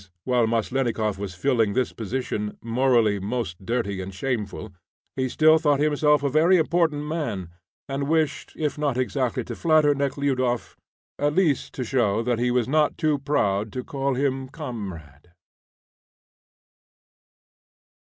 [0.23, 4.73] while Maslennikoff was filling this position, morally most dirty and shameful,
[5.15, 7.51] he still thought himself a very important man,
[7.87, 10.75] and wished, if not exactly to flatter Nekhludoff,
[11.19, 15.33] at least to show that he was not too proud to call him comrade.